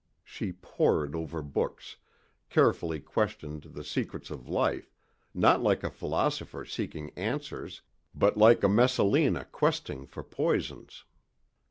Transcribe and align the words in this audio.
She 0.23 0.51
poured 0.51 1.13
over 1.15 1.43
books, 1.43 1.97
carefully 2.49 2.99
questioned 2.99 3.61
the 3.61 3.83
secrets 3.83 4.31
of 4.31 4.47
life, 4.49 4.95
not 5.31 5.61
like 5.61 5.83
a 5.83 5.91
philosopher 5.91 6.65
seeking 6.65 7.11
answers 7.11 7.83
but 8.15 8.35
like 8.35 8.63
a 8.63 8.67
Messalina 8.67 9.45
questing 9.45 10.07
for 10.07 10.23
poisons. 10.23 11.03